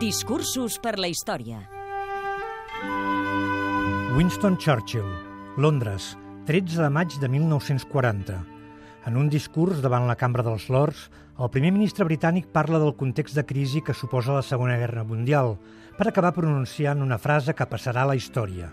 [0.00, 1.58] Discursos per la història.
[4.16, 5.08] Winston Churchill,
[5.60, 6.14] Londres,
[6.48, 8.38] 13 de maig de 1940.
[9.10, 11.02] En un discurs davant la Cambra dels Lords,
[11.36, 15.58] el primer ministre britànic parla del context de crisi que suposa la Segona Guerra Mundial,
[15.98, 18.70] per acabar pronunciant una frase que passarà a la història.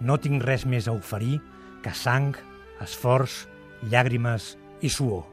[0.00, 1.42] No tinc res més a oferir
[1.84, 2.32] que sang,
[2.80, 3.42] esforç,
[3.92, 5.26] llàgrimes i suor.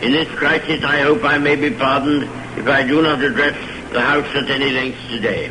[0.00, 2.24] In this crisis, I hope I may be pardoned
[2.56, 5.50] if I do not address the House at any length today.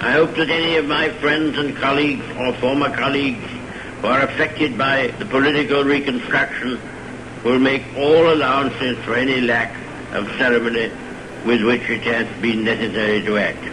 [0.00, 3.44] I hope that any of my friends and colleagues or former colleagues
[4.00, 6.80] who are affected by the political reconstruction
[7.44, 9.72] will make all allowances for any lack
[10.12, 10.90] of ceremony
[11.44, 13.64] with which it has been necessary to act.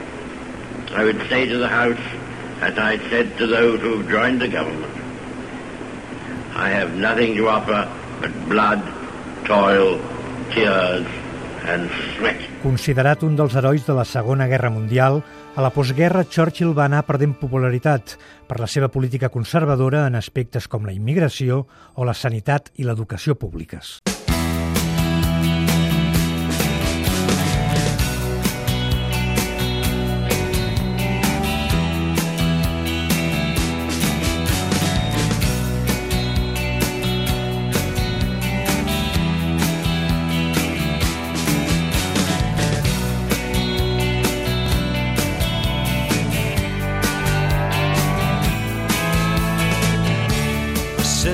[0.91, 1.99] I would say to the House,
[2.61, 4.93] as I said to those who have joined the government,
[6.55, 8.83] I have nothing to offer but blood,
[9.45, 9.99] toil,
[10.51, 11.07] tears.
[12.63, 15.21] Considerat un dels herois de la Segona Guerra Mundial,
[15.55, 20.67] a la postguerra Churchill va anar perdent popularitat per la seva política conservadora en aspectes
[20.67, 23.99] com la immigració o la sanitat i l'educació públiques.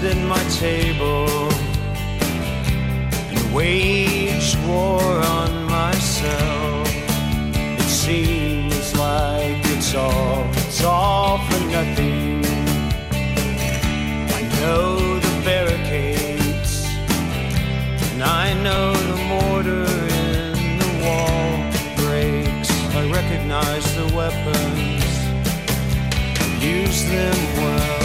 [0.01, 1.27] Sit at my table
[3.31, 6.87] and wage war on myself.
[7.81, 12.45] It seems like it's all, it's all for nothing.
[14.39, 16.85] I know the barricades,
[18.11, 19.85] and I know the mortar
[20.23, 21.49] in the wall
[22.01, 22.71] breaks.
[22.95, 25.03] I recognize the weapons,
[26.63, 27.98] use them well.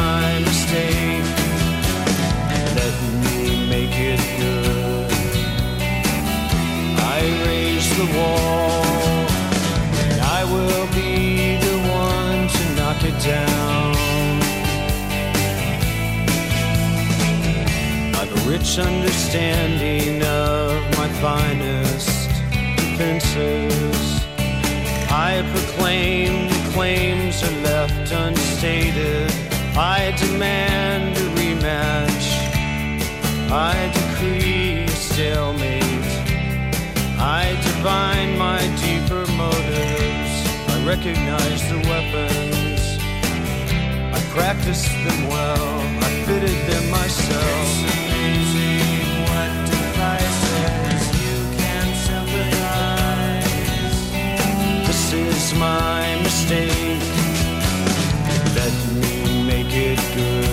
[0.00, 1.24] My mistake.
[2.80, 2.94] Let
[3.24, 5.10] me make it good.
[7.18, 8.82] I raise the wall,
[10.04, 11.12] and I will be
[11.66, 13.88] the one to knock it down.
[18.20, 22.30] I've a rich understanding of my finest
[22.80, 24.00] defenses.
[25.30, 25.79] I proclaim
[40.96, 42.82] recognize the weapons.
[44.12, 45.78] I practiced them well.
[46.08, 47.68] I fitted them myself.
[47.70, 54.00] It's amazing what devices you can sympathize.
[54.88, 57.04] This is my mistake.
[58.58, 60.49] Let me make it good.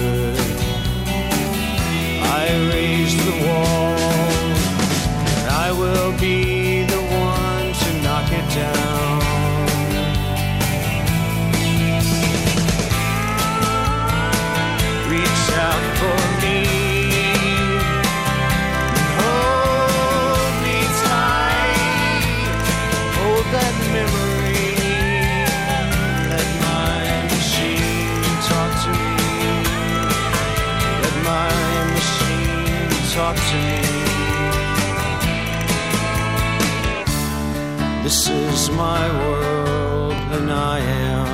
[38.07, 41.27] This is my world, and I am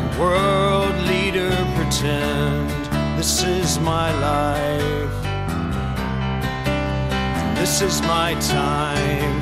[0.00, 1.50] a world leader.
[1.74, 2.70] Pretend
[3.18, 5.26] this is my life.
[7.36, 9.36] and This is my time.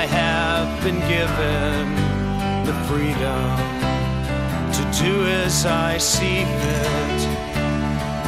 [0.00, 1.96] I have been given
[2.64, 3.52] the freedom
[4.76, 7.20] to do as I see fit.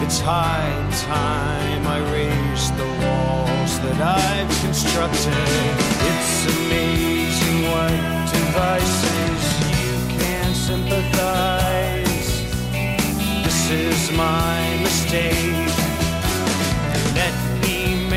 [0.05, 0.77] It's high
[1.09, 5.33] time I raise the walls that I've constructed.
[6.11, 6.74] It's amazing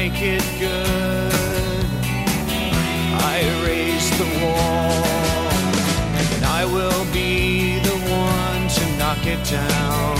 [0.09, 1.85] make it good.
[3.33, 5.03] I raise the wall,
[6.21, 10.17] and I will be the one to knock it down.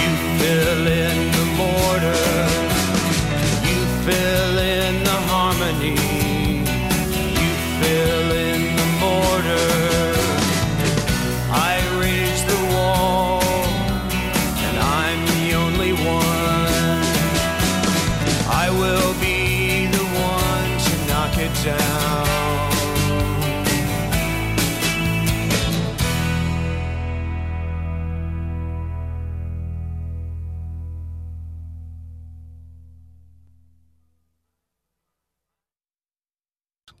[0.00, 2.28] You fill in the mortar,
[3.68, 6.21] you fill in the harmony.